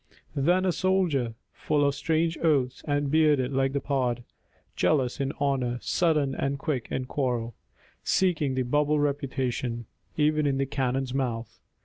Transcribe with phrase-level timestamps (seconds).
[0.35, 4.23] Then a soldier, Full of strange oaths, and bearded like the pard,
[4.75, 7.53] Jealous in honour, sudden and quick in quarrel,
[8.03, 9.85] Seeking the bubble reputation
[10.17, 11.59] Even in the cannon's mouth.